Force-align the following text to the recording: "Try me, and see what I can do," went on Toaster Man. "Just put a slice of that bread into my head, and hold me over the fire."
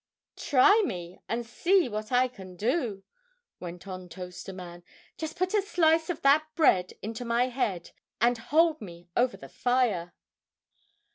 "Try 0.37 0.81
me, 0.83 1.21
and 1.29 1.45
see 1.45 1.87
what 1.87 2.11
I 2.11 2.27
can 2.27 2.55
do," 2.55 3.03
went 3.59 3.87
on 3.87 4.09
Toaster 4.09 4.51
Man. 4.51 4.81
"Just 5.15 5.37
put 5.37 5.53
a 5.53 5.61
slice 5.61 6.09
of 6.09 6.23
that 6.23 6.47
bread 6.55 6.93
into 7.03 7.23
my 7.23 7.49
head, 7.49 7.91
and 8.19 8.35
hold 8.39 8.81
me 8.81 9.09
over 9.15 9.37
the 9.37 9.47
fire." 9.47 10.15